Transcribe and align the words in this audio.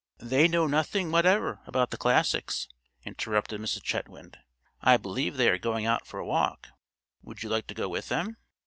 "They 0.17 0.47
know 0.47 0.65
nothing 0.65 1.11
whatever 1.11 1.59
about 1.67 1.91
the 1.91 1.97
classics," 1.99 2.67
interrupted 3.05 3.61
Mrs. 3.61 3.83
Chetwynd. 3.83 4.35
"I 4.81 4.97
believe 4.97 5.37
they 5.37 5.47
are 5.47 5.59
going 5.59 5.85
out 5.85 6.07
for 6.07 6.19
a 6.19 6.25
walk; 6.25 6.69
would 7.21 7.43
you 7.43 7.49
like 7.49 7.67
to 7.67 7.75
go 7.75 7.87
with 7.87 8.09
them?" 8.09 8.37